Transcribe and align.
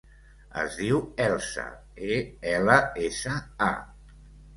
Es 0.59 0.77
diu 0.77 1.01
Elsa: 1.25 1.65
e, 2.13 2.17
ela, 2.53 2.79
essa, 3.09 3.37
a. 3.67 3.69